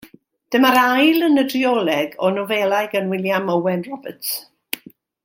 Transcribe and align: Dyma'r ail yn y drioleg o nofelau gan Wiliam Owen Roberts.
Dyma'r 0.53 0.77
ail 0.83 1.25
yn 1.27 1.41
y 1.41 1.43
drioleg 1.51 2.17
o 2.25 2.31
nofelau 2.39 2.91
gan 2.95 3.13
Wiliam 3.13 3.53
Owen 3.57 3.85
Roberts. 3.93 4.33